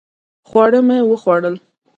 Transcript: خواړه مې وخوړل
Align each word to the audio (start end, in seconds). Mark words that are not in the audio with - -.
خواړه 0.47 0.79
مې 0.87 0.97
وخوړل 1.09 1.55